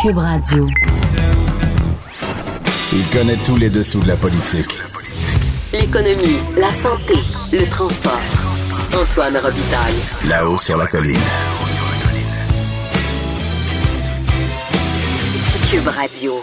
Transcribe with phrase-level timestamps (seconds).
[0.00, 0.64] Cube Radio.
[2.92, 4.78] Il connaît tous les dessous de la politique.
[5.72, 7.14] L'économie, la santé,
[7.52, 8.12] le transport.
[8.94, 10.28] Antoine Robitaille.
[10.28, 11.16] Là-haut sur la colline.
[15.68, 16.34] Cube Radio.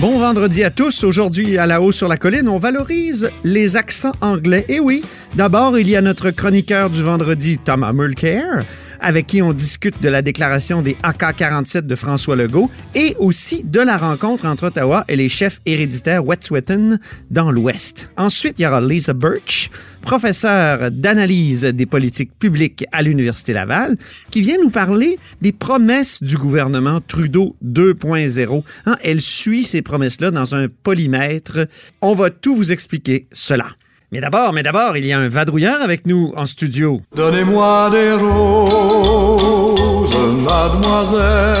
[0.00, 1.02] Bon vendredi à tous.
[1.02, 4.66] Aujourd'hui, à la haut sur la colline, on valorise les accents anglais.
[4.68, 5.02] Et oui,
[5.34, 8.58] d'abord, il y a notre chroniqueur du vendredi, Thomas Mulcair,
[9.02, 13.80] avec qui on discute de la déclaration des AK-47 de François Legault et aussi de
[13.80, 16.98] la rencontre entre Ottawa et les chefs héréditaires Wet'suwet'en
[17.30, 18.10] dans l'Ouest.
[18.16, 19.70] Ensuite, il y aura Lisa Birch,
[20.02, 23.96] professeure d'analyse des politiques publiques à l'Université Laval,
[24.30, 28.62] qui vient nous parler des promesses du gouvernement Trudeau 2.0.
[28.86, 31.66] Hein, elle suit ces promesses-là dans un polymètre.
[32.00, 33.66] On va tout vous expliquer cela.
[34.12, 37.00] Mais d'abord, mais d'abord, il y a un vadrouilleur avec nous en studio.
[37.16, 41.56] Donnez-moi des roses, mademoiselle,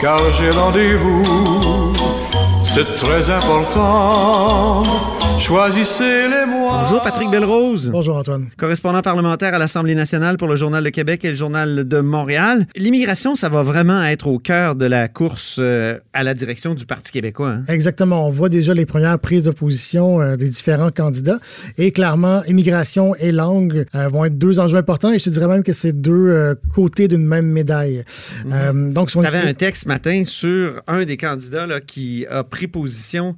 [0.00, 1.63] car j'ai rendez-vous.
[2.74, 4.82] C'est très important.
[5.38, 6.82] Choisissez les mois.
[6.84, 7.88] Bonjour Patrick Belrose.
[7.90, 8.48] Bonjour Antoine.
[8.56, 12.66] Correspondant parlementaire à l'Assemblée nationale pour le Journal de Québec et le Journal de Montréal.
[12.76, 16.86] L'immigration, ça va vraiment être au cœur de la course euh, à la direction du
[16.86, 17.50] Parti québécois.
[17.50, 17.64] hein?
[17.68, 18.26] Exactement.
[18.26, 21.38] On voit déjà les premières prises de position euh, des différents candidats.
[21.78, 25.12] Et clairement, immigration et langue euh, vont être deux enjeux importants.
[25.12, 28.04] Et je te dirais même que c'est deux côtés d'une même médaille.
[28.50, 31.80] Euh, donc, si on Tu avais un texte ce matin sur un des candidats là,
[31.80, 33.36] qui a pris position,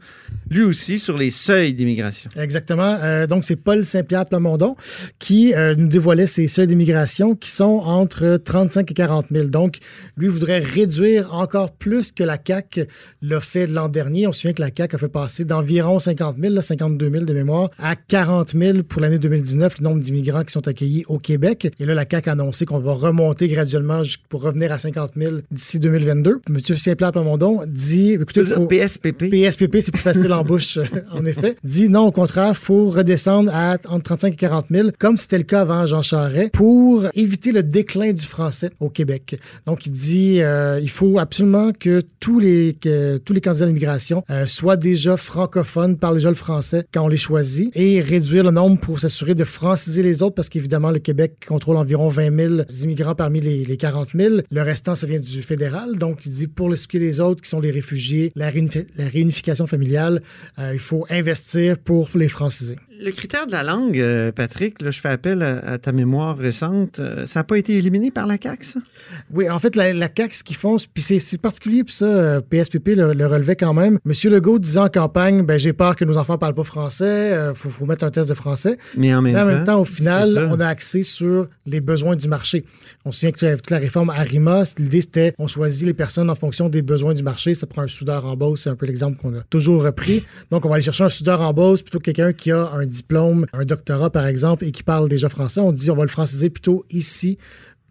[0.50, 2.31] lui aussi, sur les seuils d'immigration.
[2.37, 2.97] Exactement.
[3.03, 4.75] Euh, donc, c'est Paul Saint-Pierre Plamondon
[5.19, 9.48] qui euh, nous dévoilait ces seuils d'immigration qui sont entre 35 et 40 000.
[9.48, 9.78] Donc,
[10.16, 12.84] lui voudrait réduire encore plus que la CAQ
[13.22, 14.26] l'a fait l'an dernier.
[14.26, 17.25] On se souvient que la CAQ a fait passer d'environ 50 000, là, 52 000
[17.25, 21.19] de mémoire, à 40 000 pour l'année 2019, le nombre d'immigrants qui sont accueillis au
[21.19, 21.69] Québec.
[21.81, 25.36] Et là, la CAQ a annoncé qu'on va remonter graduellement pour revenir à 50 000
[25.50, 26.41] d'ici 2022.
[26.48, 29.31] Monsieur Saint-Pierre Plamondon dit, écoutez, faut- dire PSPP?
[29.31, 31.56] PSPP, c'est plus facile en bouche, euh, en effet.
[31.65, 35.44] Dit non, au contraire, faut redescendre à entre 35 et 40 000, comme c'était le
[35.44, 39.41] cas avant Jean Charest, pour éviter le déclin du français au Québec.
[39.66, 43.69] Donc, il dit euh, il faut absolument que tous les, que tous les candidats à
[43.69, 48.44] l'immigration euh, soient déjà francophones, parlent déjà le français quand on les choisit, et réduire
[48.44, 52.37] le nombre pour s'assurer de franciser les autres, parce qu'évidemment, le Québec contrôle environ 20
[52.37, 54.37] 000 immigrants parmi les, les 40 000.
[54.50, 55.97] Le restant, ça vient du fédéral.
[55.98, 58.50] Donc, il dit pour est des autres, qui sont les réfugiés, la,
[58.97, 60.22] la réunification familiale,
[60.59, 62.77] euh, il faut investir pour les franciser.
[62.99, 66.37] Le critère de la langue, euh, Patrick, là, je fais appel à, à ta mémoire
[66.37, 68.81] récente, euh, ça n'a pas été éliminé par la CAQ, ça?
[69.31, 72.41] Oui, en fait, la, la CAQ, ce qu'ils font, puis c'est particulier, puis ça, euh,
[72.41, 73.99] PSPP le, le relevait quand même.
[74.05, 77.55] Monsieur Legault disait en campagne, ben j'ai peur que nos enfants parlent pas français, euh,
[77.55, 78.79] faut, faut mettre un test de français.
[78.97, 81.81] Mais en même, Mais en temps, même temps, au final, on a axé sur les
[81.81, 82.65] besoins du marché.
[83.05, 86.34] On se souvient que toute la réforme Arima, l'idée c'était on choisit les personnes en
[86.34, 87.53] fonction des besoins du marché.
[87.53, 90.25] Ça prend un soudeur en Beauce, c'est un peu l'exemple qu'on a toujours repris.
[90.51, 92.85] Donc, on va aller chercher un soudeur en Beauce plutôt que quelqu'un qui a un
[92.86, 95.60] diplôme, un doctorat par exemple, et qui parle déjà français.
[95.60, 97.38] On dit on va le franciser plutôt ici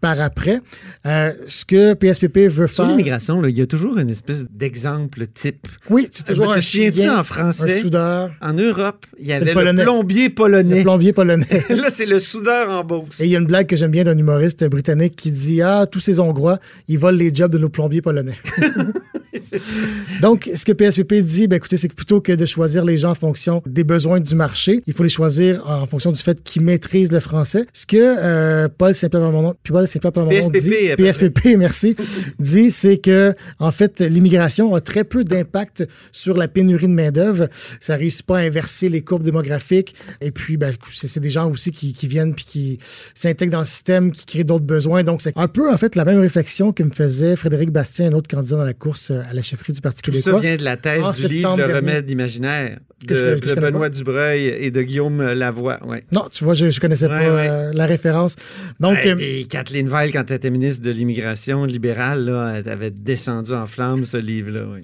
[0.00, 0.60] par après.
[1.06, 2.90] Euh, ce que PSPP veut Sur faire.
[2.90, 5.66] l'immigration, là, il y a toujours une espèce d'exemple type.
[5.90, 7.78] Oui, c'est toujours te un chilien, en français?
[7.78, 9.82] Un soudeur, En Europe, il y avait le, polonais.
[9.82, 10.76] plombier polonais.
[10.76, 11.46] le plombier polonais.
[11.70, 13.20] Là, c'est le soudeur en Beauce.
[13.20, 15.86] Et il y a une blague que j'aime bien d'un humoriste britannique qui dit Ah,
[15.90, 16.58] tous ces Hongrois,
[16.88, 18.36] ils volent les jobs de nos plombiers polonais.
[20.22, 23.10] Donc, ce que PSPP dit, ben, écoutez, c'est que plutôt que de choisir les gens
[23.10, 26.62] en fonction des besoins du marché, il faut les choisir en fonction du fait qu'ils
[26.62, 27.66] maîtrisent le français.
[27.72, 29.54] Ce que euh, Paul Saint-Pierre-Plamondon
[30.50, 31.96] dit, PSPP, merci,
[32.38, 37.48] dit, c'est que, en fait, l'immigration a très peu d'impact sur la pénurie de main-d'œuvre.
[37.80, 39.94] Ça réussit pas à inverser les courbes démographiques.
[40.20, 42.78] Et puis, ben, c'est c'est des gens aussi qui, qui viennent puis qui
[43.14, 45.02] s'intègrent dans le système, qui créent d'autres besoins.
[45.02, 48.12] Donc, c'est un peu, en fait, la même réflexion que me faisait Frédéric Bastien, un
[48.12, 50.34] autre candidat dans la course euh, à la chefferie du Parti Tout québécois.
[50.34, 51.72] ça vient de la thèse En du livre Le dernier.
[51.74, 52.78] remède imaginaire
[53.08, 53.90] je- de, je Benoît pas.
[53.90, 55.78] Dubreuil et de Guillaume Lavoie.
[55.86, 56.04] Ouais.
[56.12, 57.48] Non, tu vois, je, je connaissais Ouais, pas ouais.
[57.50, 58.36] euh, la référence.
[58.80, 62.90] Donc, euh, et Kathleen Veil, quand elle était ministre de l'Immigration libérale, là, elle avait
[62.90, 64.62] descendu en flammes ce livre-là.
[64.74, 64.80] oui.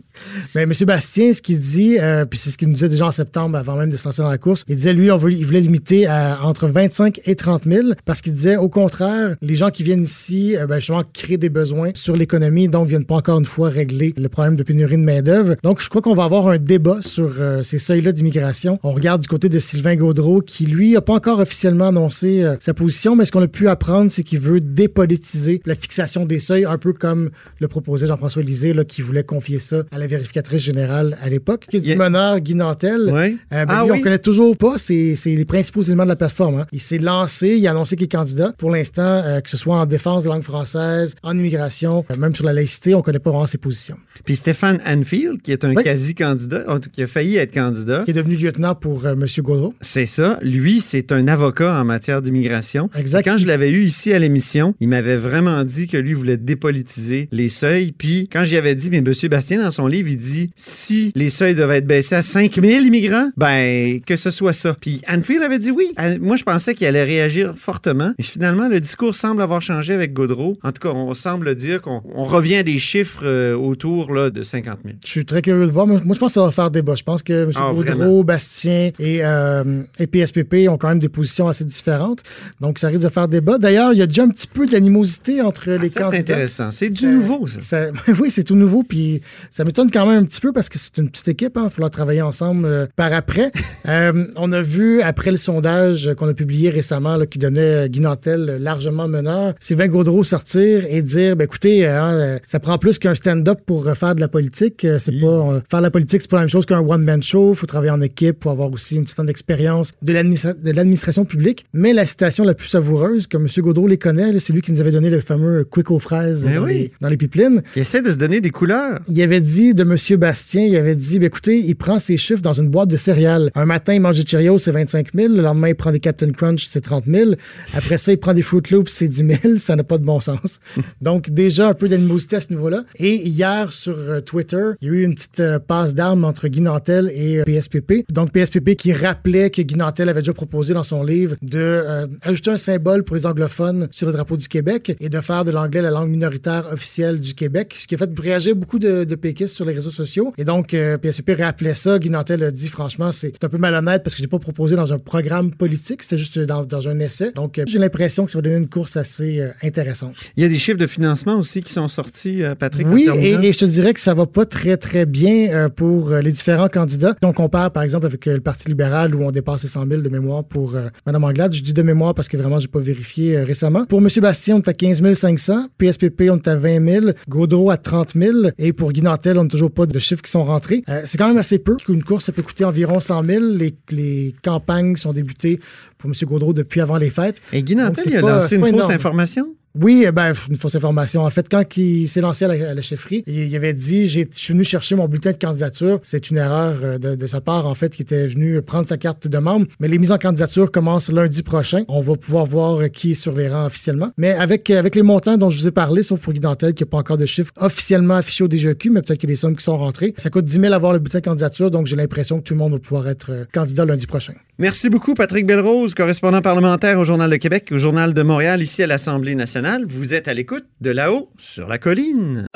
[0.54, 0.72] Mais M.
[0.86, 3.76] Bastien, ce qu'il dit, euh, puis c'est ce qu'il nous disait déjà en septembre, avant
[3.76, 6.06] même de se lancer dans la course, il disait, lui, on veut, il voulait limiter
[6.06, 10.02] à entre 25 et 30 000, parce qu'il disait, au contraire, les gens qui viennent
[10.04, 14.12] ici, ben, justement, créent des besoins sur l'économie, donc viennent pas encore une fois régler
[14.22, 15.56] le problème de pénurie de main-d'œuvre.
[15.62, 18.78] Donc, je crois qu'on va avoir un débat sur euh, ces seuils-là d'immigration.
[18.82, 22.56] On regarde du côté de Sylvain Gaudreau, qui, lui, a pas encore officiellement annoncé euh,
[22.60, 26.38] sa position, mais ce qu'on a pu apprendre, c'est qu'il veut dépolitiser la fixation des
[26.38, 27.30] seuils, un peu comme
[27.60, 31.66] le proposait Jean-François Lisée, là, qui voulait confier ça à la vérificatrice générale à l'époque.
[31.68, 33.08] Qui est meneur Guy Nantel.
[33.08, 33.12] Euh,
[33.50, 33.98] ben, Ah lui, oui?
[33.98, 36.60] on connaît toujours pas c'est les principaux éléments de la plateforme.
[36.60, 36.66] hein.
[36.72, 38.52] Il s'est lancé, il a annoncé qu'il est candidat.
[38.58, 42.44] Pour l'instant, que ce soit en défense de la langue française, en immigration, même sur
[42.44, 43.96] la laïcité, on connaît pas vraiment ses positions.
[44.24, 45.82] Puis Stéphane Anfield, qui est un Oui.
[45.84, 48.02] quasi-candidat, en tout cas, qui a failli être candidat.
[48.04, 49.26] Qui est devenu lieutenant pour euh, M.
[49.38, 49.74] Gaudreau.
[49.80, 50.38] C'est ça.
[50.42, 52.90] Lui, c'est un avocat en matière d'immigration.
[52.96, 53.26] Exact.
[53.26, 56.36] Et Quand je l'avais eu ici à l'émission, il m'avait vraiment dit que lui voulait
[56.36, 57.92] dépolitiser les seuils.
[57.92, 59.12] Puis quand j'y avais dit, mais M.
[59.30, 63.30] Bastien, dans son livre, il dit si les seuils devaient être baissés à 5000 immigrants,
[63.36, 64.76] ben que ce soit ça.
[64.80, 65.86] Puis Anfield avait dit oui.
[65.98, 68.12] Euh, Moi, je pensais qu'il allait réagir fortement.
[68.18, 70.58] Mais finalement, le discours semble avoir changé avec Gaudreau.
[70.62, 74.30] En tout cas, on semble dire qu'on on revient à des chiffres euh, autour là,
[74.30, 74.96] de 50 000.
[75.04, 75.86] Je suis très curieux de voir.
[75.86, 76.94] Moi, je pense que ça va faire débat.
[76.94, 77.52] Je pense que M.
[77.54, 78.24] Ah, Gaudreau, vraiment?
[78.24, 82.22] Bastien et, euh, et PSPP ont quand même des positions assez différentes.
[82.60, 83.58] Donc, ça risque de faire débat.
[83.58, 86.18] D'ailleurs, il y a déjà un petit peu d'animosité entre Ah, les ça, c'est candidats.
[86.34, 86.70] intéressant.
[86.70, 87.60] C'est du nouveau, ça.
[87.60, 87.90] ça-
[88.20, 89.20] oui, c'est tout nouveau, puis
[89.50, 91.70] ça m'étonne quand même un petit peu parce que c'est une petite équipe, il va
[91.70, 93.50] falloir travailler ensemble euh, par après.
[93.88, 97.98] Euh, on a vu, après le sondage qu'on a publié récemment, là, qui donnait Guy
[97.98, 102.78] Nantel largement meneur, Sylvain Gaudreau sortir et dire, ben, écoutez, euh, hein, euh, ça prend
[102.78, 104.84] plus qu'un stand-up pour euh, faire de la politique.
[104.84, 107.22] Euh, C'est pas euh, faire de la politique, c'est pas la même chose qu'un one-man
[107.22, 107.54] show.
[107.54, 111.64] faut travailler en équipe, pour avoir aussi une certaine expérience de l'administra- de l'administration publique.
[111.72, 113.48] Mais la citation la plus savoureuse, comme M.
[113.62, 116.64] Gaudreau les connaît, c'est lui qui nous avait donné le fameux quick aux fraises dans,
[116.64, 116.72] oui.
[116.74, 119.00] les, dans les pipelines Il essaie de se donner des couleurs.
[119.08, 119.96] il avait dit de M.
[120.18, 123.50] Bastien, il avait dit, ben, écoutez, il prend ses chiffres dans une boîte de céréales.
[123.54, 125.34] Un matin, il mange des Cheerios, c'est 25 000.
[125.34, 127.30] Le lendemain, il prend des Captain Crunch, c'est 30 000.
[127.74, 129.56] Après ça, il prend des Fruit Loops, c'est 10 000.
[129.58, 130.58] Ça n'a pas de bon sens.
[131.00, 132.84] Donc, déjà, un peu d'animosité à ce niveau-là.
[132.98, 136.48] Et hier, sur euh, Twitter, il y a eu une petite euh, passe d'armes entre
[136.48, 138.04] Guy Nantel et euh, PSPP.
[138.10, 142.06] Donc, PSPP qui rappelait que Guy Nantel avait déjà proposé dans son livre de euh,
[142.22, 145.50] ajouter un symbole pour les anglophones sur le drapeau du Québec et de faire de
[145.50, 149.14] l'anglais la langue minoritaire officielle du Québec, ce qui a fait réagir beaucoup de, de
[149.14, 150.32] péquistes sur les réseaux sociaux.
[150.38, 151.98] Et donc, euh, PSPP rappelait ça.
[151.98, 154.76] Guy Nantel a dit, franchement, c'est un peu malhonnête parce que je l'ai pas proposé
[154.76, 157.32] dans un programme politique, c'était juste dans, dans un essai.
[157.32, 160.14] Donc, euh, j'ai l'impression que ça va donner une course assez euh, intéressante.
[160.36, 162.86] Il y a des chiffres de financement aussi qui sont sortis, euh, Patrick.
[162.88, 166.10] Oui, et, et je te dirais que ça va pas très, très bien euh, pour
[166.12, 167.12] euh, les différents candidats.
[167.20, 169.86] Si on compare, par exemple, avec euh, le Parti libéral où on dépasse les 100
[169.86, 170.74] 000 de mémoire pour
[171.06, 171.52] Mme Anglade.
[171.52, 173.84] Je dis de mémoire parce que vraiment, j'ai pas vérifié récemment.
[173.86, 174.08] Pour M.
[174.20, 175.66] Bastien, on est à 15 500.
[175.78, 177.06] PSPP, on est à 20 000.
[177.28, 178.32] Gaudreau à 30 000.
[178.58, 180.82] Et pour Guy Nantel, on n'a toujours pas de chiffres qui sont rentrés.
[180.88, 181.76] Euh, c'est quand même assez peu.
[181.88, 183.44] Une course, ça peut coûter environ 100 000.
[183.44, 185.60] Les, les campagnes sont débutées
[185.98, 186.14] pour M.
[186.26, 187.40] Gaudreau depuis avant les fêtes.
[187.52, 188.92] Et Guy Donc, Nantel, c'est il a pas- lancé une fausse énorme.
[188.92, 189.46] information?
[189.80, 191.22] Oui, eh ben, une fausse information.
[191.22, 194.64] En fait, quand il s'est lancé à la, chefferie, il, avait dit Je suis venu
[194.64, 195.98] chercher mon bulletin de candidature.
[196.02, 199.28] C'est une erreur euh, de, sa part, en fait, qui était venu prendre sa carte
[199.28, 199.66] de membre.
[199.80, 201.84] Mais les mises en candidature commencent lundi prochain.
[201.88, 204.10] On va pouvoir voir euh, qui est sur les rangs officiellement.
[204.18, 206.82] Mais avec, euh, avec les montants dont je vous ai parlé, sauf pour Guy qui
[206.82, 209.40] n'a pas encore de chiffres officiellement affichés au DGEQ, mais peut-être qu'il y a des
[209.40, 210.12] sommes qui sont rentrées.
[210.18, 212.58] Ça coûte 10 000 avoir le bulletin de candidature, donc j'ai l'impression que tout le
[212.58, 214.34] monde va pouvoir être candidat lundi prochain.
[214.62, 218.80] Merci beaucoup, Patrick Belrose, correspondant parlementaire au Journal de Québec, au Journal de Montréal, ici
[218.84, 219.84] à l'Assemblée nationale.
[219.88, 222.46] Vous êtes à l'écoute de là-haut sur la colline.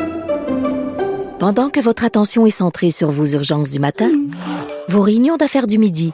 [1.40, 4.12] Pendant que votre attention est centrée sur vos urgences du matin,
[4.86, 6.12] vos réunions d'affaires du midi,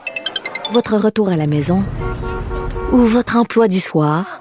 [0.71, 1.85] votre retour à la maison
[2.93, 4.40] ou votre emploi du soir,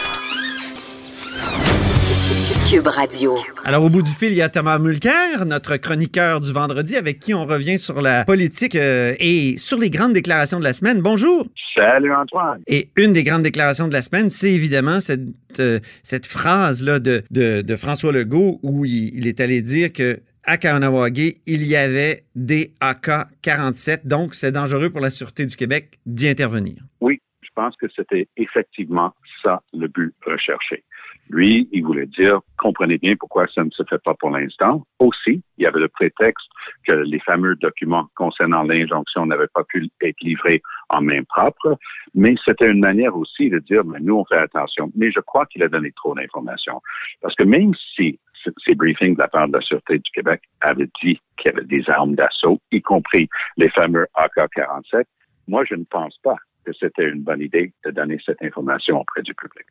[2.71, 3.35] Cube Radio.
[3.65, 7.19] Alors, au bout du fil, il y a Thomas Mulcair, notre chroniqueur du vendredi, avec
[7.19, 11.01] qui on revient sur la politique euh, et sur les grandes déclarations de la semaine.
[11.01, 11.47] Bonjour!
[11.75, 12.61] Salut Antoine.
[12.67, 15.19] Et une des grandes déclarations de la semaine, c'est évidemment cette,
[15.59, 20.21] euh, cette phrase-là de, de, de François Legault où il, il est allé dire que
[20.45, 25.99] à Kawanawagé, il y avait des AK-47, donc c'est dangereux pour la Sûreté du Québec
[26.05, 26.75] d'y intervenir.
[27.01, 30.83] Oui, je pense que c'était effectivement ça le but recherché.
[31.29, 34.85] Lui, il voulait dire, comprenez bien pourquoi ça ne se fait pas pour l'instant.
[34.99, 36.45] Aussi, il y avait le prétexte
[36.85, 41.77] que les fameux documents concernant l'injonction n'avaient pas pu être livrés en main propre,
[42.13, 44.91] mais c'était une manière aussi de dire, mais nous, on fait attention.
[44.95, 46.81] Mais je crois qu'il a donné trop d'informations.
[47.21, 48.19] Parce que même si
[48.65, 51.65] ces briefings de la part de la Sûreté du Québec avaient dit qu'il y avait
[51.65, 55.05] des armes d'assaut, y compris les fameux AK-47,
[55.47, 59.21] moi, je ne pense pas que c'était une bonne idée de donner cette information auprès
[59.21, 59.65] du public.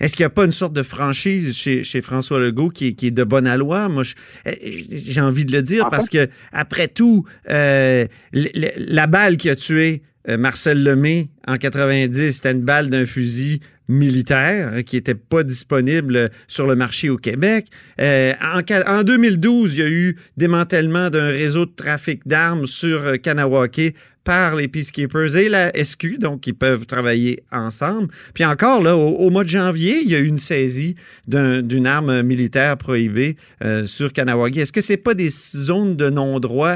[0.00, 3.08] Est-ce qu'il n'y a pas une sorte de franchise chez, chez François Legault qui, qui,
[3.08, 3.88] est de bonne loi?
[3.88, 4.04] Moi,
[4.44, 9.56] eh, j'ai envie de le dire parce que, après tout, euh, la balle qui a
[9.56, 15.14] tué euh, Marcel Lemay en 90, c'était une balle d'un fusil militaire hein, qui n'était
[15.14, 17.68] pas disponible sur le marché au Québec.
[18.00, 23.18] Euh, en, en, 2012, il y a eu démantèlement d'un réseau de trafic d'armes sur
[23.22, 23.94] Kanawake
[24.28, 28.08] par les Peacekeepers et la SQ, donc ils peuvent travailler ensemble.
[28.34, 32.20] Puis encore, là, au, mois de janvier, il y a eu une saisie d'une arme
[32.20, 34.60] militaire prohibée euh, sur Kanawagi.
[34.60, 36.74] Est-ce que c'est pas des zones de non-droit?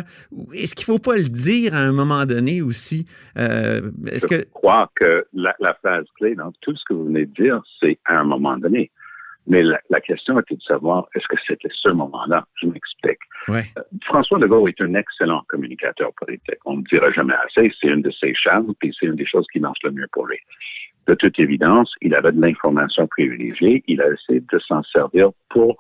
[0.55, 3.05] Est-ce qu'il faut pas le dire à un moment donné aussi?
[3.37, 7.27] Euh, est-ce Je crois que la, la phase clé dans tout ce que vous venez
[7.27, 8.91] de dire, c'est à un moment donné.
[9.47, 12.47] Mais la, question était de savoir, est-ce que c'était ce moment-là?
[12.61, 13.19] Je m'explique?
[13.49, 13.61] Euh,
[14.05, 16.59] François Legault est un excellent communicateur politique.
[16.65, 17.73] On ne dira jamais assez.
[17.81, 20.27] C'est une de ses charmes, puis c'est une des choses qui marche le mieux pour
[20.27, 20.39] lui.
[21.09, 23.83] De toute évidence, il avait de l'information privilégiée.
[23.89, 25.77] Il a essayé de s'en servir pour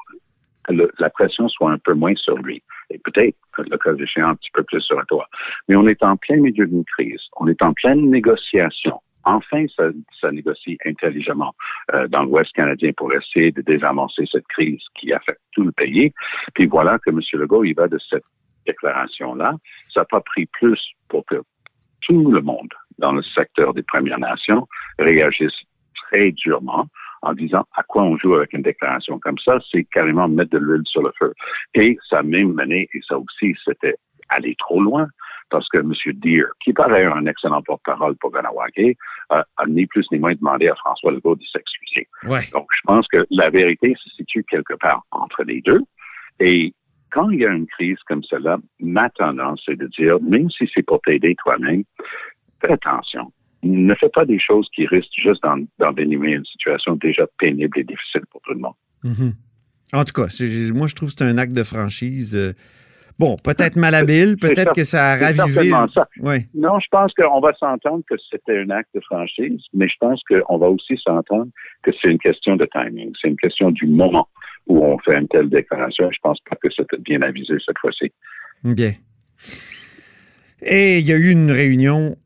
[0.64, 2.62] que la pression soit un peu moins sur lui.
[2.90, 5.26] Et peut-être, le cas échéant, un petit peu plus sur toi.
[5.68, 7.20] Mais on est en plein milieu d'une crise.
[7.36, 9.84] On est en pleine négociation enfin ça,
[10.20, 11.54] ça négocie intelligemment
[11.94, 16.12] euh, dans l'Ouest canadien pour essayer de désamorcer cette crise qui affecte tout le pays.
[16.54, 17.20] Puis voilà que M.
[17.34, 18.24] Legault, il va de cette
[18.66, 19.56] déclaration-là.
[19.92, 21.42] Ça n'a pas pris plus pour que
[22.02, 24.66] tout le monde dans le secteur des Premières Nations
[24.98, 25.54] réagisse
[25.94, 26.86] très durement
[27.22, 30.58] en disant à quoi on joue avec une déclaration comme ça, c'est carrément mettre de
[30.58, 31.32] l'huile sur le feu.
[31.74, 33.94] Et ça a même mené, et ça aussi, c'était
[34.28, 35.06] aller trop loin,
[35.52, 35.92] parce que M.
[36.14, 38.96] Deere, qui paraît un excellent porte-parole pour Ganawake,
[39.30, 42.08] a, ni plus ni moins demandé à François Legault de s'excuser.
[42.52, 45.82] Donc, je pense que la vérité se situe quelque part entre les deux.
[46.40, 46.74] Et
[47.10, 50.68] quand il y a une crise comme cela, ma tendance, c'est de dire, même si
[50.74, 51.84] c'est pour t'aider toi-même,
[52.60, 53.30] fais attention.
[53.62, 55.42] Ne fais pas des choses qui risquent juste
[55.78, 58.74] d'envenimer une situation déjà pénible et difficile pour tout le monde.
[59.04, 59.32] Mm-hmm.
[59.92, 60.28] En tout cas,
[60.72, 62.34] moi, je trouve que c'est un acte de franchise.
[62.34, 62.54] Euh,
[63.18, 65.70] Bon, peut-être malhabile, peut-être que ça a ravivé.
[65.94, 66.08] Ça.
[66.54, 70.20] Non, je pense qu'on va s'entendre que c'était un acte de franchise, mais je pense
[70.28, 71.48] qu'on va aussi s'entendre
[71.82, 73.12] que c'est une question de timing.
[73.20, 74.28] C'est une question du moment
[74.66, 76.10] où on fait une telle déclaration.
[76.12, 78.12] Je pense pas que c'était bien avisé cette fois-ci.
[78.64, 78.92] Bien.
[80.62, 82.16] Et il y a eu une réunion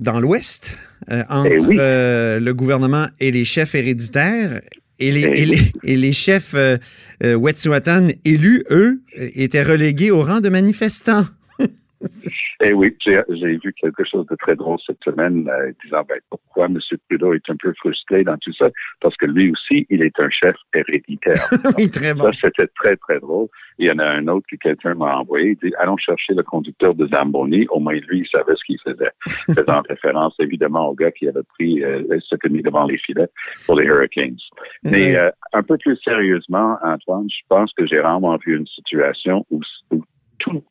[0.00, 0.78] dans l'Ouest
[1.10, 4.60] euh, entre eh euh, le gouvernement et les chefs héréditaires.
[5.04, 6.78] Et les, et les, et les chefs euh,
[7.22, 11.26] euh, Wet'suwet'en élus, eux, étaient relégués au rang de manifestants.
[12.60, 16.66] Eh oui, j'ai vu quelque chose de très drôle cette semaine, euh, disant ben, pourquoi
[16.66, 16.78] M.
[17.08, 18.70] Trudeau est un peu frustré dans tout ça,
[19.00, 21.34] parce que lui aussi, il est un chef héréditaire.
[21.76, 22.24] oui, très bon.
[22.24, 23.48] Ça, c'était très, très drôle.
[23.78, 26.42] Il y en a un autre que quelqu'un m'a envoyé, il dit, allons chercher le
[26.42, 29.10] conducteur de Zamboni, au moins lui, il savait ce qu'il faisait.
[29.54, 33.28] Faisant référence, évidemment, au gars qui avait pris euh, ce que mis devant les filets
[33.66, 34.36] pour les Hurricanes.
[34.84, 39.44] Mais euh, un peu plus sérieusement, Antoine, je pense que j'ai rarement vu une situation
[39.50, 40.04] où, où
[40.38, 40.62] tout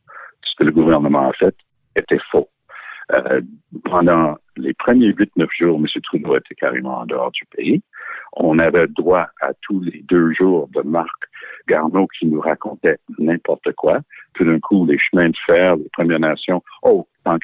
[0.44, 1.56] ce que le gouvernement a fait
[1.96, 2.50] était faux.
[3.12, 3.42] Euh,
[3.86, 5.88] pendant les premiers 8-9 jours, M.
[6.04, 7.82] Trudeau était carrément en dehors du pays.
[8.38, 11.24] On avait droit à tous les deux jours de Marc
[11.68, 14.00] Garneau qui nous racontait n'importe quoi.
[14.34, 17.38] Tout d'un coup, les chemins de fer, les Premières Nations, oh, tant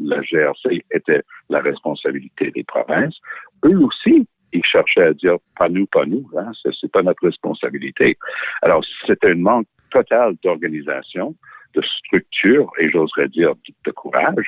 [0.00, 3.16] la GRC était la responsabilité des provinces.
[3.64, 8.16] Eux aussi, ils cherchaient à dire pas nous, pas nous, hein, c'est pas notre responsabilité.
[8.62, 11.34] Alors, c'était un manque total d'organisation
[11.74, 13.54] de structure et j'oserais dire
[13.84, 14.46] de, courage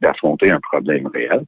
[0.00, 1.44] d'affronter un problème réel.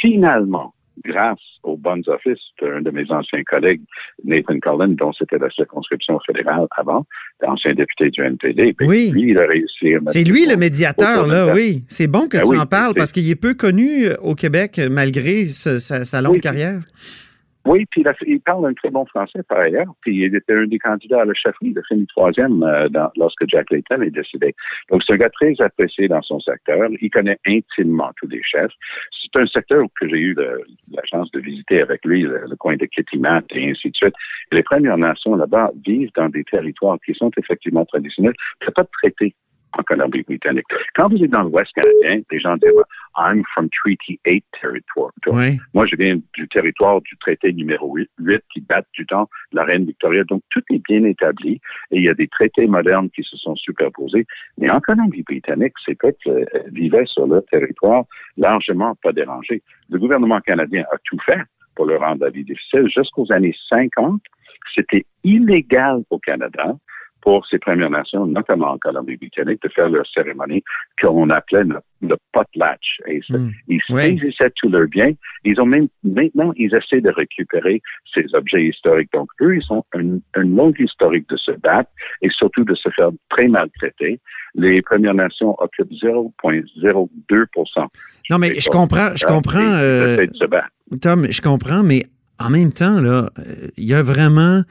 [0.00, 3.80] Finalement, grâce aux bonnes offices d'un de mes anciens collègues,
[4.24, 7.06] Nathan Cullen, dont c'était la circonscription fédérale avant,
[7.46, 8.74] ancien député du NPD.
[8.78, 9.10] Ben, oui.
[9.12, 11.84] Lui, il a réussi C'est lui le médiateur, là, oui.
[11.88, 15.46] C'est bon que ben tu en parles parce qu'il est peu connu au Québec malgré
[15.46, 16.80] sa, longue carrière.
[17.64, 19.86] Oui, puis il, il parle un très bon français par ailleurs.
[20.00, 21.68] Puis il était un des candidats à la chefferie.
[21.70, 24.54] Il a fini troisième euh, dans- lorsque Jack Layton est décédé.
[24.90, 26.88] Donc c'est un gars très apprécié dans son secteur.
[27.00, 28.72] Il connaît intimement tous les chefs.
[29.22, 32.76] C'est un secteur que j'ai eu le- la chance de visiter avec lui, le, coin
[32.76, 34.14] de Kitimat et ainsi de suite.
[34.50, 38.34] Les Premières Nations là-bas vivent dans des territoires qui sont effectivement traditionnels.
[38.66, 39.34] A pas traité
[39.78, 40.66] en Colombie-Britannique.
[40.94, 42.72] Quand vous êtes dans l'Ouest canadien, les gens disent
[43.16, 45.12] I'm from Treaty 8 territory.
[45.26, 45.58] Oui.
[45.74, 49.56] Moi, je viens du territoire du traité numéro 8, 8 qui date du temps de
[49.56, 50.24] la reine Victoria.
[50.24, 51.60] Donc, tout est bien établi
[51.90, 54.26] et il y a des traités modernes qui se sont superposés.
[54.58, 58.04] Mais en Colombie-Britannique, ces peuples euh, vivaient sur leur territoire
[58.36, 59.62] largement pas dérangés.
[59.90, 61.42] Le gouvernement canadien a tout fait
[61.74, 62.88] pour leur rendre la vie difficile.
[62.88, 64.20] Jusqu'aux années 50,
[64.74, 66.76] c'était illégal au Canada
[67.22, 70.62] pour ces Premières Nations, notamment en Colombie-Britannique, de faire leur cérémonie
[71.00, 72.98] qu'on appelait le, le potlatch.
[73.06, 73.52] Et ça- Mm.
[73.68, 74.16] ils Ouais.
[74.18, 75.12] saisissaient tous leurs biens.
[75.44, 77.80] Ils ont même, maintenant, ils essaient de récupérer
[78.12, 79.10] ces objets historiques.
[79.14, 81.90] Donc, eux, ils ont une, une longue historique de se battre
[82.22, 84.20] et surtout de se faire très maltraiter.
[84.54, 87.86] Les Premières Nations occupent 0,02%
[88.30, 90.26] Non, mais je comprends, je comprends, euh.
[91.00, 92.02] Tom, je comprends, mais
[92.38, 94.62] en même temps, là, euh, il y a vraiment.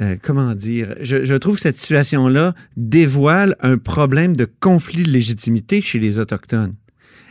[0.00, 0.94] Euh, comment dire?
[1.00, 6.18] Je, je trouve que cette situation-là dévoile un problème de conflit de légitimité chez les
[6.18, 6.74] Autochtones.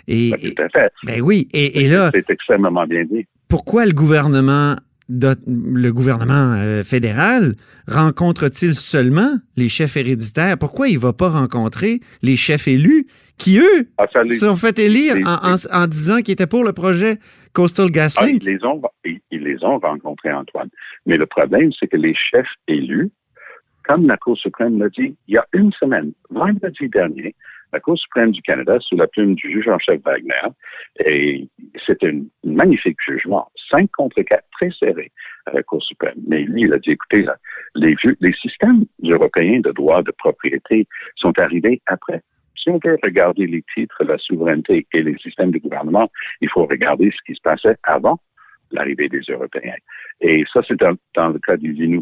[0.08, 0.92] Et, Ben, tout à fait.
[1.04, 3.26] ben oui, et, et là, C'est extrêmement bien dit.
[3.48, 4.76] pourquoi le gouvernement,
[5.10, 7.56] le gouvernement euh, fédéral
[7.88, 10.58] rencontre-t-il seulement les chefs héréditaires?
[10.58, 14.78] Pourquoi il ne va pas rencontrer les chefs élus qui, eux, Ah, se sont fait
[14.80, 17.18] élire les- en, en- en disant qu'ils étaient pour le projet
[17.54, 18.44] Coastal Ah, GasLink?
[18.44, 20.70] ils, les ont, ils, ils les ont rencontrés, Antoine.
[21.06, 23.12] Mais le problème, c'est que les chefs élus,
[23.84, 27.36] comme la Cour suprême l'a dit il y a une semaine, vendredi dernier,
[27.74, 30.48] la Cour suprême du Canada, sous la plume du juge en chef Wagner,
[31.06, 31.48] et
[31.86, 35.12] c'était un magnifique jugement, 5 contre 4, très serré
[35.46, 36.16] à la Cour suprême.
[36.28, 37.36] Mais lui, il a dit, écoutez, là,
[37.76, 40.88] les, vieux- les systèmes européens de droit de propriété
[41.18, 42.22] sont arrivés après.
[42.66, 46.10] Si on veut regarder les titres, la souveraineté et les systèmes de gouvernement,
[46.42, 48.20] il faut regarder ce qui se passait avant
[48.72, 49.76] l'arrivée des Européens.
[50.22, 52.02] Et ça, c'est dans, dans le cas des Inuits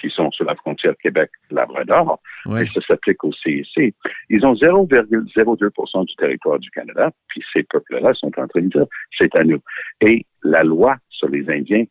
[0.00, 2.62] qui sont sur la frontière Québec-Labrador, Ouais.
[2.62, 3.94] et ça s'applique au CIC.
[4.28, 8.86] Ils ont 0,02% du territoire du Canada, puis ces peuples-là sont en train de dire,
[9.18, 9.58] c'est à nous.
[10.02, 11.84] Et la loi sur les Indiens,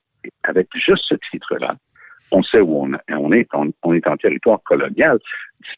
[0.44, 1.76] avec juste ce titre-là,
[2.32, 5.20] on sait où on, on est, on, on est en territoire colonial,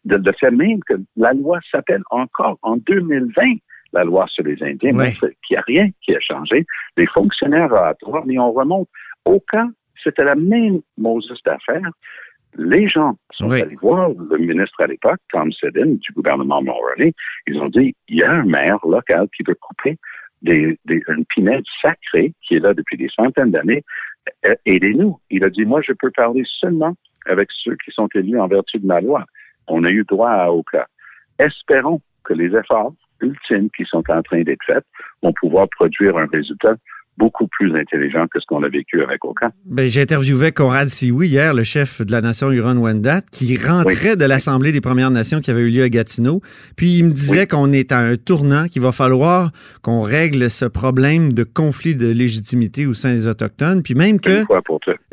[0.06, 3.44] de, de fait même que la loi s'appelle encore en 2020
[3.94, 6.66] la loi sur les Indiens, qu'il n'y a rien qui a changé.
[6.98, 8.90] Les fonctionnaires oratoires, mais on remonte
[9.26, 9.66] au cas,
[10.04, 11.90] c'était la même Moses d'affaires.
[12.58, 13.62] Les gens sont Oui.
[13.62, 17.14] allés voir le ministre à l'époque, Tom Sedin, du gouvernement Mulroney.
[17.48, 19.98] Ils ont dit, il y a un maire local qui veut couper
[20.42, 23.84] des, des, une pinède sacrée qui est là depuis des centaines d'années.
[24.46, 25.20] Euh, Aidez-nous.
[25.30, 26.96] Il a dit, moi, je peux parler seulement
[27.26, 29.26] avec ceux qui sont élus en vertu de ma loi.
[29.68, 30.88] On a eu droit à Oka.
[31.40, 34.86] Espérons que les efforts ultimes qui sont en train d'être faits
[35.22, 36.76] vont pouvoir produire un résultat
[37.18, 39.52] beaucoup plus intelligent que ce qu'on a vécu avec Oka.
[39.66, 44.26] Ben, j'ai interviewé Conrad Sioui hier, le chef de la nation Huron-Wendat, qui rentrait de
[44.26, 46.42] l'Assemblée des Premières Nations qui avait eu lieu à Gatineau.
[46.76, 47.48] Puis il me disait Oui.
[47.48, 49.52] qu'on est à un tournant, qu'il va falloir
[49.82, 53.84] qu'on règle ce problème de conflit de légitimité au sein des Autochtones.
[53.84, 54.44] Puis même que.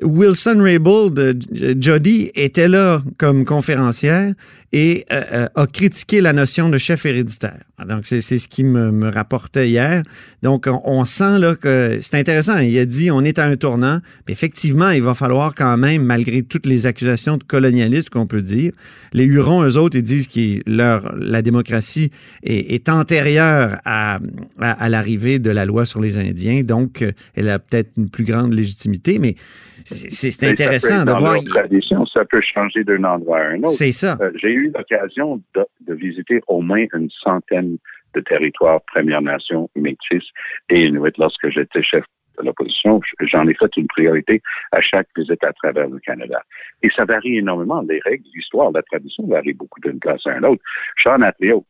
[0.03, 1.35] Wilson Raybould, euh,
[1.81, 4.35] Jody, était là comme conférencière
[4.75, 7.61] et euh, euh, a critiqué la notion de chef héréditaire.
[7.89, 10.03] Donc, c'est ce qui me, me rapportait hier.
[10.43, 12.59] Donc, on, sent là que c'est intéressant.
[12.59, 14.01] Il a dit on est à un tournant.
[14.27, 18.73] Effectivement, il va falloir quand même, malgré toutes les accusations de colonialisme qu'on peut dire,
[19.13, 22.11] les Hurons, eux autres, ils disent que leur, la démocratie
[22.43, 24.19] est, antérieure à,
[24.59, 26.65] à, à l'arrivée de la loi sur les Indiens.
[26.65, 27.05] Donc,
[27.37, 29.37] elle a peut-être une plus grande légitimité, mais
[29.85, 31.37] c'est- intéressant de voir.
[31.45, 33.69] tradition, ça peut changer d'un endroit à un autre.
[33.71, 34.17] C'est ça.
[34.21, 37.79] Euh, J'ai eu l'occasion de, de visiter au moins une centaine
[38.15, 40.23] de territoires Premières Nations, Métis
[40.71, 42.05] et Inuit lorsque j'étais chef
[42.39, 43.01] de l'opposition.
[43.21, 44.41] J'en ai fait une priorité
[44.73, 46.41] à chaque visite à travers le Canada.
[46.83, 47.81] Et ça varie énormément.
[47.89, 50.63] Les règles, l'histoire, la tradition varient beaucoup d'une place à une autre.
[51.03, 51.65] Sean Atleo,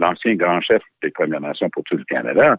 [0.00, 2.56] l'ancien grand chef des Premières Nations pour tout le Canada,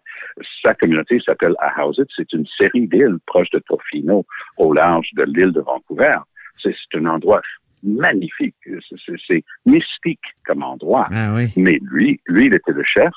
[0.62, 2.04] sa communauté s'appelle Ahouset.
[2.16, 4.26] C'est une série d'îles proches de Tofino,
[4.58, 6.18] au large de l'île de Vancouver.
[6.62, 7.42] C'est un endroit
[7.84, 8.56] magnifique.
[9.28, 11.08] C'est- mystique comme endroit.
[11.12, 11.48] Ah oui.
[11.58, 13.14] Mais lui, lui, il était le chef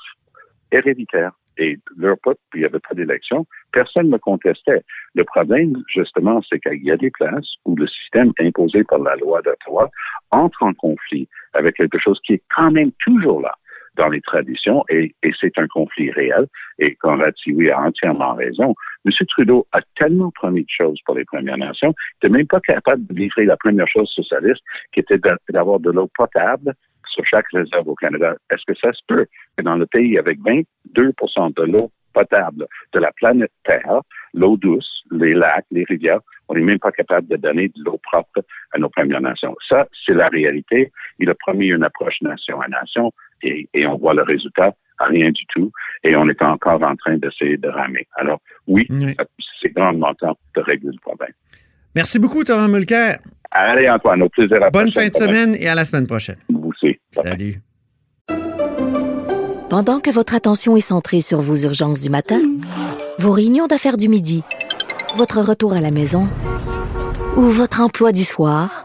[0.72, 1.32] héréditaire.
[1.56, 3.46] Et leur peuple, il n'y avait pas d'élection.
[3.72, 4.82] Personne ne contestait.
[5.14, 9.14] Le problème, justement, c'est qu'il y a des places où le système imposé par la
[9.16, 9.88] loi d'Ottawa
[10.32, 13.54] entre en conflit avec quelque chose qui est quand même toujours là
[13.96, 16.46] dans les traditions et, et c'est un conflit réel.
[16.78, 18.74] Et Conrad Sioui a entièrement raison.
[19.04, 19.12] M.
[19.28, 23.06] Trudeau a tellement promis de choses pour les Premières Nations, il n'était même pas capable
[23.06, 25.18] de livrer la première chose sur sa liste, qui était
[25.50, 26.74] d'avoir de l'eau potable
[27.08, 28.34] sur chaque réserve au Canada.
[28.50, 29.26] Est-ce que ça se peut
[29.56, 34.00] que dans le pays avec 22% de l'eau potable de la planète Terre,
[34.32, 37.98] l'eau douce, les lacs, les rivières, on n'est même pas capable de donner de l'eau
[38.02, 39.54] propre à nos Premières Nations?
[39.68, 40.92] Ça, c'est la réalité.
[41.18, 43.12] Il a promis une approche nation à nation
[43.44, 45.72] et, on voit le résultat rien du tout,
[46.04, 48.06] et on est encore en train d'essayer de ramer.
[48.16, 48.86] Alors, oui,
[49.60, 51.32] c'est grandement temps de régler le problème.
[51.94, 53.18] Merci beaucoup, Thomas Mulcair.
[53.50, 56.36] Allez, Antoine, au plaisir à Bonne fin de semaine et à la semaine prochaine.
[56.48, 56.98] Vous aussi.
[57.10, 57.60] Salut.
[59.70, 62.40] Pendant que votre attention est centrée sur vos urgences du matin,
[63.18, 64.42] vos réunions d'affaires du midi,
[65.16, 66.22] votre retour à la maison
[67.36, 68.84] ou votre emploi du soir,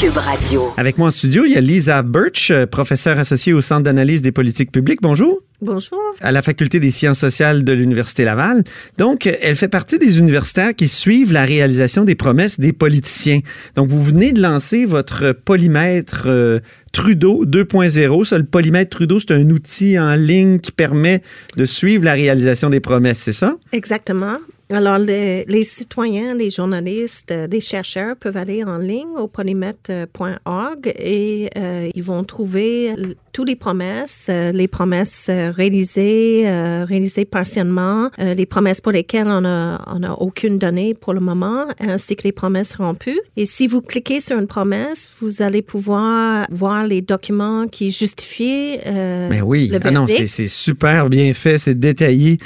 [0.00, 0.74] Cube Radio.
[0.76, 4.20] Avec moi en studio, il y a Lisa Birch, euh, professeure associée au Centre d'analyse
[4.20, 5.00] des politiques publiques.
[5.00, 5.40] Bonjour.
[5.62, 5.98] Bonjour.
[6.20, 8.62] À la Faculté des sciences sociales de l'Université Laval.
[8.98, 13.40] Donc, elle fait partie des universitaires qui suivent la réalisation des promesses des politiciens.
[13.74, 16.60] Donc, vous venez de lancer votre polymètre euh,
[16.92, 18.24] Trudeau 2.0.
[18.26, 21.22] Ça, le polymètre Trudeau, c'est un outil en ligne qui permet
[21.56, 23.56] de suivre la réalisation des promesses, c'est ça?
[23.72, 24.36] Exactement.
[24.68, 31.50] Alors, les, citoyens, les journalistes, euh, les chercheurs peuvent aller en ligne au polymètre.org et
[31.56, 32.92] euh, ils vont trouver
[33.36, 36.44] toutes les promesses, euh, les promesses réalisées,
[36.84, 41.66] réalisées partiellement, les promesses pour lesquelles on n'a on a aucune donnée pour le moment,
[41.78, 43.20] ainsi que les promesses rompues.
[43.36, 48.78] Et si vous cliquez sur une promesse, vous allez pouvoir voir les documents qui justifient
[48.86, 52.38] Mais oui, le ah non, c'est super bien fait, c'est détaillé.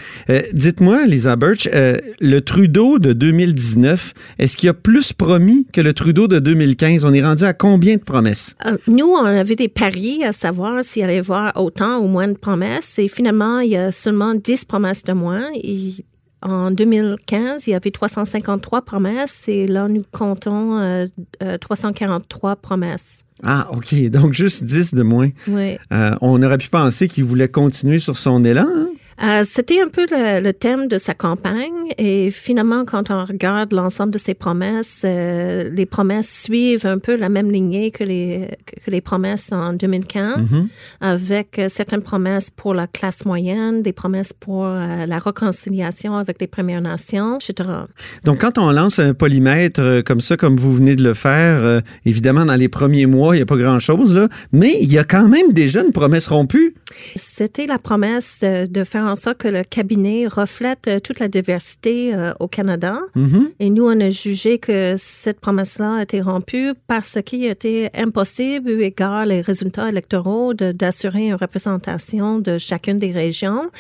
[0.53, 6.27] Dites-moi, Lisa Birch, le Trudeau de 2019, est-ce qu'il a plus promis que le Trudeau
[6.27, 7.05] de 2015?
[7.05, 8.57] On est rendu à combien de promesses?
[8.67, 12.29] Euh, nous, on avait des paris à savoir s'il allait y avoir autant ou moins
[12.29, 12.99] de promesses.
[12.99, 15.51] Et finalement, il y a seulement 10 promesses de moins.
[16.43, 21.07] en 2015, il y avait 353 promesses et là, nous comptons
[21.61, 23.25] 343 euh, euh, promesses.
[23.43, 23.95] Ah, OK.
[24.11, 25.31] Donc, juste 10 de moins.
[25.49, 25.79] Oui.
[26.21, 28.67] on aurait pu penser qu'il voulait continuer sur son élan.
[28.69, 28.89] Hein?
[29.23, 34.13] Euh, c'était un peu le, thème de sa campagne et finalement, quand on regarde l'ensemble
[34.13, 38.49] de ses promesses, euh, les promesses suivent un peu la même lignée que les,
[38.85, 40.67] que les promesses en 2015, mm-hmm.
[41.01, 46.47] avec euh, certaines promesses pour la classe moyenne, des promesses pour la réconciliation avec les
[46.47, 47.69] Premières Nations, etc.
[48.25, 52.47] Donc, quand on lance un polymètre comme ça, comme vous venez de le faire, évidemment,
[52.47, 55.29] dans les premiers mois, il n'y a pas grand-chose, là, mais il y a quand
[55.29, 56.75] même déjà une promesse rompue.
[57.17, 62.15] C'était la promesse de faire en sorte que le cabinet reflète euh, toute la diversité
[62.15, 63.01] euh, au Canada.
[63.17, 63.53] Mm-hmm.
[63.61, 68.71] Et nous, on a jugé que cette promesse-là a été rompue parce qu'il était impossible,
[68.71, 73.71] eu égard les résultats électoraux, d'assurer une représentation de chacune des régions.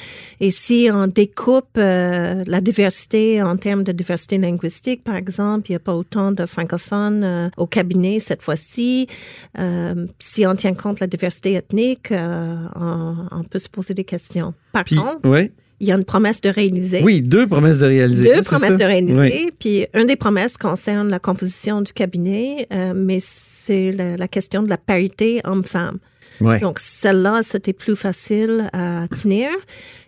[0.40, 5.72] Et si on découpe euh, la diversité en termes de diversité linguistique, par exemple, il
[5.72, 9.06] n'y a pas autant de francophones au cabinet cette fois-ci.
[10.18, 12.99] si on tient compte de la diversité ethnique, on,
[13.50, 14.54] peut se poser des questions.
[14.72, 15.20] Par contre,
[15.80, 17.00] il y a une promesse de réaliser.
[17.02, 18.34] Oui, deux promesses de réaliser.
[18.34, 19.50] Deux promesses de réaliser.
[19.58, 24.68] Puis une des promesses concerne la composition du cabinet, euh, mais c'est la, question de
[24.68, 25.98] la parité homme-femme.
[26.60, 29.50] Donc, celle-là, c'était plus facile à tenir.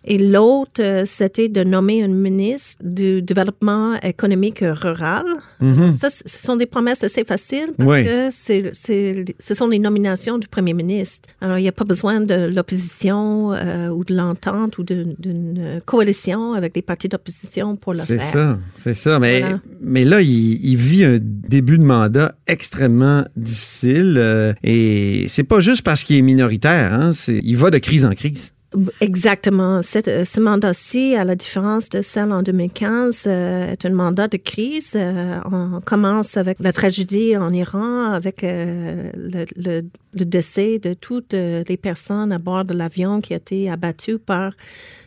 [0.05, 5.25] Et l'autre, euh, c'était de nommer une ministre du développement économique rural.
[5.63, 5.93] Mm-hmm.
[5.93, 8.73] Ça, ce sont des promesses assez faciles parce que c'est,
[9.39, 11.29] ce sont les nominations du premier ministre.
[11.41, 16.55] Alors, il n'y a pas besoin de l'opposition euh, ou de l'entente ou d'une coalition
[16.55, 18.21] avec des partis d'opposition pour le faire.
[18.21, 19.19] C'est ça, c'est ça.
[19.19, 19.45] Mais,
[19.81, 25.83] mais là, il, vit un début de mandat extrêmement difficile euh, et c'est pas juste
[25.83, 26.93] parce qu'il est minoritaire.
[26.93, 28.53] Hein, il va de crise en crise.
[29.01, 29.83] Exactement.
[29.83, 34.29] Cette, euh, ce mandat-ci, à la différence de celle en 2015, euh, est un mandat
[34.29, 34.93] de crise.
[34.95, 39.11] Euh, on commence avec la tragédie en Iran, avec le,
[39.57, 39.83] le,
[40.25, 44.53] décès de toutes les personnes à bord de l'avion qui a été abattu par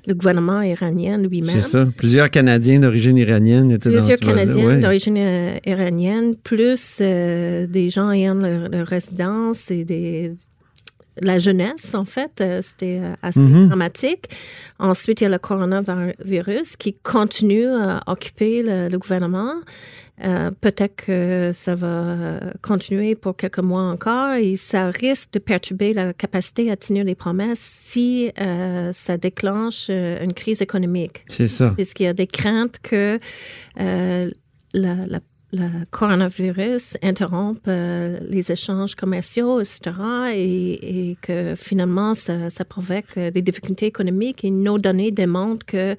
[0.08, 1.62] le gouvernement iranien lui-même.
[1.62, 1.88] C'est ça.
[1.98, 5.18] Plusieurs Canadiens d'origine iranienne étaient Plusieurs dans ce Canadiens d'origine
[5.66, 10.34] iranienne, plus des gens ayant leur résidence et des
[11.22, 12.42] la jeunesse, en fait.
[12.42, 13.68] Euh, C'était euh, assez Mhm.
[13.68, 14.26] dramatique.
[14.80, 19.54] Ensuite, il y a le coronavirus qui continue à occuper le, le gouvernement.
[20.24, 25.92] Euh, Peut-être que ça va continuer pour quelques mois encore et ça risque de perturber
[25.94, 31.72] la capacité à tenir les promesses si euh, ça déclenche une crise économique C'est ça.
[31.76, 33.20] puisqu'il y a des craintes que
[33.82, 34.30] euh,
[34.74, 35.20] la, la-
[35.56, 39.80] la coronavirus interrompe euh, les échanges commerciaux, etc.,
[40.34, 44.44] et, et que finalement, ça, ça provoque euh, des difficultés économiques.
[44.44, 45.96] Et nos données démontrent que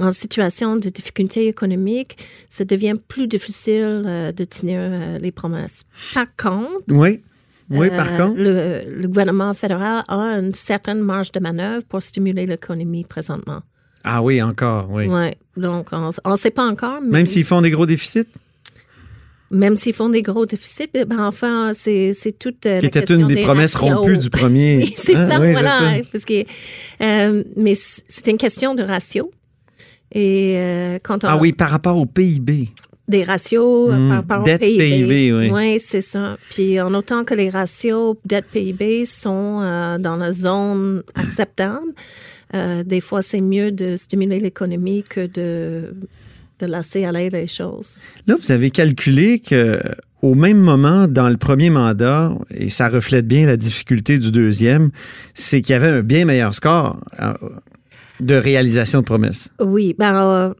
[0.00, 2.16] en situation de difficulté économique,
[2.48, 5.84] ça devient plus difficile euh, de tenir euh, les promesses.
[6.14, 7.20] Par contre, Oui.
[7.70, 8.34] Oui, par contre.
[8.36, 13.62] le, le gouvernement fédéral a une certaine marge de manœuvre pour stimuler l'économie présentement.
[14.04, 15.06] Ah oui, encore, oui.
[15.56, 17.00] Donc, on ne sait pas encore.
[17.00, 18.26] Mais Même s'ils font des gros déficits,
[19.52, 22.88] Même s'ils font des gros déficits, eh ben, enfin, c'est c'est toute euh, qui la
[22.88, 23.98] était question une des promesses ratios.
[23.98, 24.76] rompues du premier.
[24.84, 25.28] Oui, c'est Hein?
[25.30, 25.68] ça, Oui, voilà.
[25.78, 25.92] ça.
[26.10, 26.42] Parce que,
[27.02, 29.30] euh, mais c'est une question de ratio.
[30.14, 32.70] Et euh, quand on Ah oui, par rapport au PIB.
[33.08, 34.78] des ratios Hmm, par rapport dette au PIB.
[35.06, 35.50] PIB, oui.
[35.52, 36.36] Oui, c'est ça.
[36.50, 41.92] Puis en autant que les ratios dette-PIB sont euh, dans la zone acceptable,
[42.84, 45.94] des fois, c'est mieux de stimuler l'économie que de,
[46.62, 48.00] de laisser aller les choses.
[48.26, 49.80] Là, vous avez calculé que
[50.22, 54.90] au même moment, dans le premier mandat, et ça reflète bien la difficulté du deuxième,
[55.34, 57.34] c'est qu'il y avait un bien meilleur score euh,
[58.20, 59.48] de réalisation de promesses.
[59.60, 60.54] Oui, ben, euh,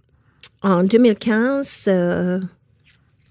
[0.63, 2.41] en 2015, euh,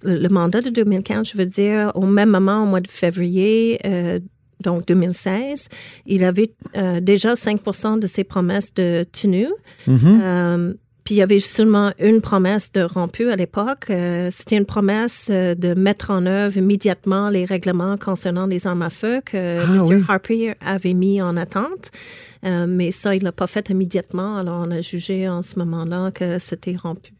[0.04, 4.20] le, mandat de 2015, je veux dire, au même moment, au mois de février, euh,
[4.62, 5.68] donc 2016,
[6.06, 6.54] il avait
[7.02, 9.50] déjà 5 de ses promesses de tenue.
[9.88, 10.22] Mhm.
[10.24, 13.86] Euh, puis il y avait seulement une promesse de rompu à l'époque.
[13.90, 18.84] Euh, C'était une promesse euh, de mettre en œuvre immédiatement les règlements concernant les armes
[18.84, 19.82] à feu que Ah, M.
[19.88, 20.04] oui.
[20.08, 21.92] Harper avait mis en attente.
[22.46, 24.38] Euh, mais ça, il l'a pas fait immédiatement.
[24.38, 27.14] Alors, on a jugé en ce moment-là que c'était rompu.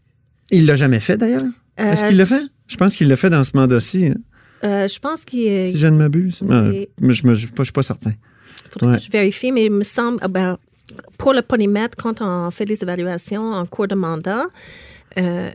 [0.52, 1.42] Il l'a jamais fait d'ailleurs?
[1.78, 2.42] Est-ce qu'il l'a fait?
[2.68, 4.16] Je pense qu'il l'a fait dans ce mandat-ci, hein,
[4.88, 6.40] je pense qu'il si je ne m'abuse.
[6.42, 6.88] Oui.
[7.00, 8.12] Mais je ne suis pas certain.
[8.70, 8.98] faudrait Ouais.
[8.98, 10.58] que je vérifie, mais il me semble, ah ben,
[11.18, 14.46] pour le polymètre, quand on fait les évaluations en cours de mandat,
[15.18, 15.50] euh,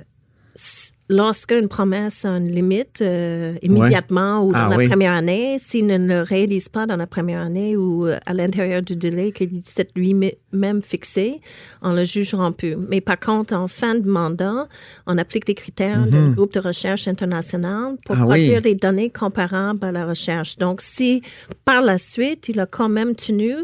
[0.55, 4.89] s- lorsque une promesse a une limite euh, immédiatement ou dans Ah la oui.
[4.89, 8.83] première année, s'il ne le réalise pas dans la première année ou euh, à l'intérieur
[8.83, 11.41] du délai qu'il s'est lui-même fixé,
[11.81, 12.75] on le juge rompu.
[12.89, 14.67] Mais par contre, en fin de mandat,
[15.07, 18.17] on applique des critères du groupe de recherche international pour.
[18.17, 18.27] Ah oui.
[18.27, 20.59] produire des données comparables à la recherche.
[20.59, 21.23] Donc, si
[21.65, 23.55] par la suite, il a quand même tenu,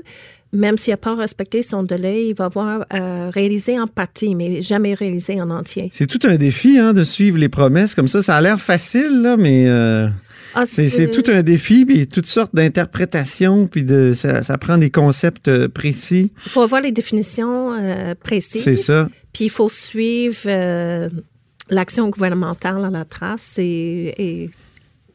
[0.53, 4.61] même s'il n'a pas respecté son délai, il va avoir euh, réalisé en partie, mais
[4.61, 5.89] jamais réalisé en entier.
[5.93, 8.21] C'est tout un défi hein, de suivre les promesses comme ça.
[8.21, 10.09] Ça a l'air facile, là, mais euh,
[10.55, 14.77] Ah, c'est c'est tout un défi, puis toutes sortes d'interprétations, puis de, ça, ça prend
[14.77, 16.33] des concepts euh, précis.
[16.45, 18.63] Il faut avoir les définitions euh, précises.
[18.63, 19.09] C'est ça.
[19.33, 20.51] Puis il faut suivre
[21.71, 24.51] l'action gouvernementale à la trace et, et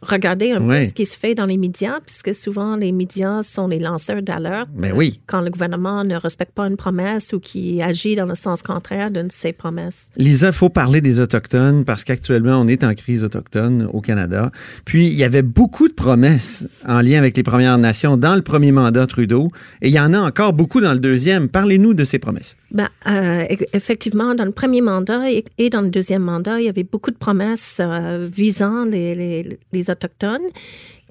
[0.01, 3.67] regarder un peu ce qui se fait dans les médias, puisque souvent les médias sont
[3.67, 4.69] les lanceurs d'alerte.
[4.75, 5.19] Ben oui.
[5.27, 9.12] Quand le gouvernement ne respecte pas une promesse ou qui agit dans le sens contraire
[9.12, 10.10] d'une de ses promesses.
[10.15, 14.51] Lisa, il faut parler des Autochtones parce qu'actuellement, on est en crise autochtone au Canada.
[14.86, 18.41] Puis, il y avait beaucoup de promesses en lien avec les Premières Nations dans le
[18.41, 21.49] premier mandat Trudeau et il y en a encore beaucoup dans le deuxième.
[21.49, 22.55] Parlez-nous de ces promesses.
[22.71, 26.65] Ben, euh, e- effectivement, dans le premier mandat et, et dans le deuxième mandat, il
[26.65, 30.47] y avait beaucoup de promesses euh, visant les, les- les Autochtones.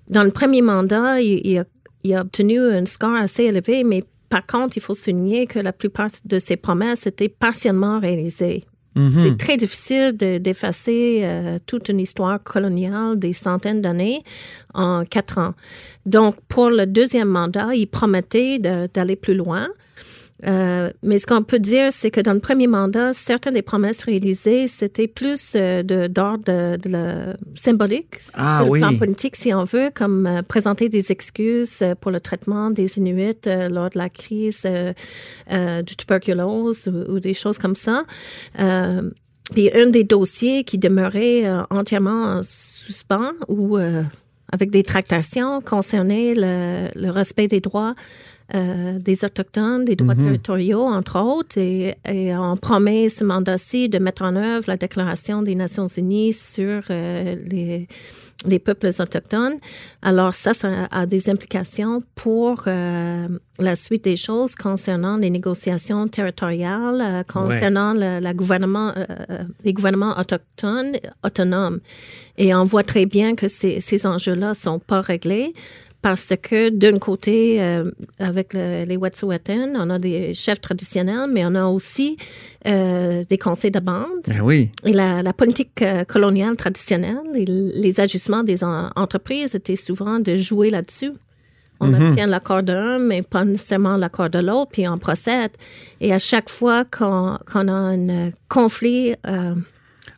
[0.09, 1.65] Dans le premier mandat, il, il a,
[2.05, 5.73] il a obtenu un score assez élevé, mais par contre, il faut souligner que la
[5.73, 8.65] plupart de ces promesses étaient partiellement réalisées.
[9.23, 14.23] C'est très difficile de- d'effacer euh, toute une histoire coloniale des centaines d'années
[14.73, 15.53] en quatre ans.
[16.07, 19.69] Donc, pour le deuxième mandat, il promettait d'aller plus loin.
[20.45, 24.03] Euh, mais ce qu'on peut dire, c'est que dans le premier mandat, certaines des promesses
[24.03, 28.81] réalisées, c'était plus euh, de- d'ordre de, de la- symbolique Ah sur oui.
[28.81, 32.99] le plan politique, si on veut, comme euh, présenter des excuses pour le traitement des
[32.99, 34.67] Inuits euh, lors de la crise
[35.87, 38.05] du tuberculose ou, ou des choses comme ça.
[39.53, 43.77] Puis un des dossiers qui demeurait entièrement en suspens ou
[44.53, 47.95] avec des tractations concernait le, le respect des droits
[48.55, 53.99] euh, des Autochtones, des droits territoriaux, entre autres, et, et on promet ce mandat-ci de
[53.99, 57.89] mettre en œuvre la Déclaration des Nations Unies sur euh, les,
[58.47, 59.57] les peuples autochtones.
[60.03, 63.27] Alors ça, ça a des implications pour euh,
[63.59, 68.95] la suite des choses concernant les négociations territoriales, concernant le, la gouvernement,
[69.65, 71.81] les gouvernements autochtones autonomes.
[72.39, 75.53] Et on voit très bien que ces, ces enjeux-là sont pas réglés
[76.07, 77.91] parce que d'un côté, euh,
[78.21, 82.17] avec le- les Wet'suwet'en, on a des chefs traditionnels, mais on a aussi
[82.65, 84.27] euh, des conseils de bande.
[84.41, 84.71] Oui.
[84.85, 90.21] Et la, la politique euh, coloniale traditionnelle, et les ajustements des en- entreprises étaient souvent
[90.21, 91.11] de jouer là-dessus.
[91.81, 92.07] On Mhm.
[92.09, 95.51] obtient l'accord d'un, mais pas nécessairement l'accord de l'autre, puis on procède.
[96.01, 97.37] Et à chaque fois qu'on
[97.69, 99.55] a un conflit, euh,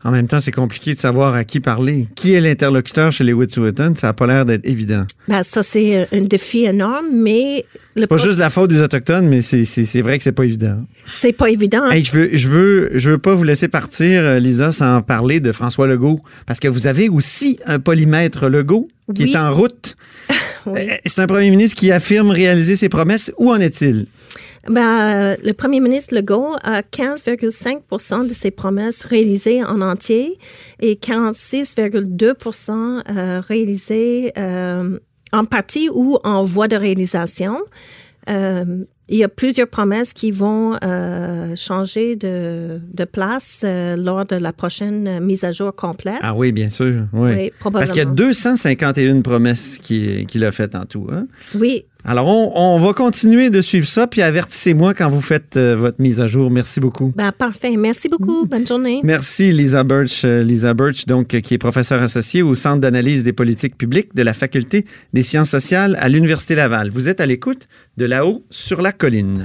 [0.08, 2.08] En même temps, c'est compliqué de savoir à qui parler.
[2.14, 3.94] Qui est l'interlocuteur chez les Wet'suwet'en?
[3.94, 5.04] Ça n'a pas l'air d'être évident.
[5.28, 9.42] ben, ça, c'est un défi énorme, mais le Pas juste la faute des Autochtones, mais
[9.42, 10.78] c'est- vrai que c'est pas évident.
[11.06, 11.90] c'est pas évident.
[11.90, 15.40] Hey, je veux, je veux, je veux pas vous laisser partir, euh, Lisa, sans parler
[15.40, 19.32] de François Legault, parce que vous avez aussi un polymètre Legault qui Oui.
[19.32, 19.94] est en route.
[20.66, 20.80] Oui.
[20.90, 23.32] Euh, C'est un premier ministre qui affirme réaliser ses promesses.
[23.38, 24.06] Où en est-il?
[24.70, 30.38] Ben, euh, le premier ministre Legault a 15,5% de ses promesses réalisées en entier
[30.80, 34.98] et 46,2% euh, réalisées euh,
[35.32, 37.56] en partie ou en voie de réalisation.
[38.28, 44.26] Euh, il y a plusieurs promesses qui vont euh, changer de, de place euh, lors
[44.26, 46.18] de la prochaine mise à jour complète.
[46.20, 47.06] Ah oui, bien sûr.
[47.14, 47.30] Oui.
[47.34, 48.14] Oui, Parce qu'il y a probablement.
[48.14, 51.06] 251 promesses qu'il qu'il a faites en tout.
[51.10, 51.26] hein?
[51.54, 55.76] Oui, Alors, on, on va continuer de suivre ça, puis avertissez-moi quand vous faites euh,
[55.76, 56.50] votre mise à jour.
[56.50, 57.12] Merci beaucoup.
[57.14, 57.76] ben, parfait.
[57.76, 58.46] Merci beaucoup.
[58.46, 59.02] Bonne journée.
[59.04, 60.24] Merci, Lisa Birch.
[60.24, 64.14] Euh, Lisa Birch, donc, euh, qui est professeure associée au Centre d'analyse des politiques publiques
[64.14, 66.88] de la Faculté des sciences sociales à l'Université Laval.
[66.88, 67.68] Vous êtes à l'écoute
[67.98, 69.44] de là-haut sur la colline.